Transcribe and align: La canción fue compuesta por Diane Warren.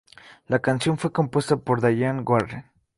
La 0.47 0.57
canción 0.57 0.97
fue 0.97 1.11
compuesta 1.11 1.57
por 1.57 1.79
Diane 1.79 2.21
Warren. 2.25 2.65